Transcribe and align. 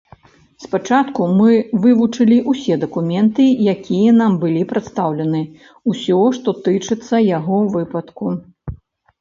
Спачатку 0.63 1.21
мы 1.41 1.49
вывучылі 1.83 2.37
ўсе 2.53 2.77
дакументы, 2.83 3.45
якія 3.73 4.15
нам 4.21 4.31
былі 4.45 4.63
прадастаўлены, 4.71 5.43
усё, 5.95 6.19
што 6.39 6.49
тычыцца 6.65 7.15
яго 7.37 7.57
выпадку. 7.77 8.25